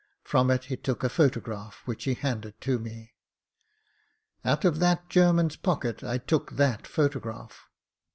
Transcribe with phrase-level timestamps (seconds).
[0.23, 3.13] From it he tock a photo graph, which he handed to me.
[4.43, 7.69] "Out of that German's pocket I took that photo graph."